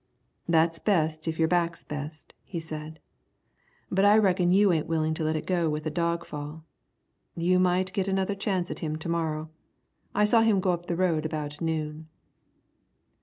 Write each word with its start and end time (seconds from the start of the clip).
"That's 0.49 0.79
best 0.79 1.27
if 1.27 1.37
your 1.37 1.47
back's 1.47 1.83
best," 1.83 2.33
he 2.43 2.59
said; 2.59 2.99
"but 3.91 4.03
I 4.03 4.17
reckon 4.17 4.51
you 4.51 4.73
ain't 4.73 4.87
willing 4.87 5.13
to 5.13 5.23
let 5.23 5.35
it 5.35 5.45
go 5.45 5.69
with 5.69 5.85
a 5.85 5.91
dog 5.91 6.25
fall. 6.25 6.63
You 7.35 7.59
might 7.59 7.93
get 7.93 8.07
another 8.07 8.33
chance 8.33 8.71
at 8.71 8.79
him 8.79 8.95
to 8.95 9.09
morrow. 9.09 9.51
I 10.15 10.25
saw 10.25 10.41
him 10.41 10.59
go 10.59 10.71
up 10.71 10.87
the 10.87 10.95
road 10.95 11.23
about 11.23 11.61
noon." 11.61 12.07